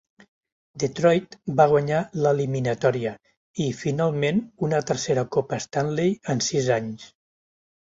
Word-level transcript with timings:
Detroit 0.83 1.37
va 1.59 1.67
guanyar 1.73 1.99
l'eliminatòria 2.23 3.13
i, 3.29 3.69
finament, 3.85 4.43
una 4.71 4.83
tercera 4.93 5.29
Copa 5.39 5.65
Stanley 5.71 6.21
en 6.37 6.47
sis 6.53 6.77
anys. 6.83 7.11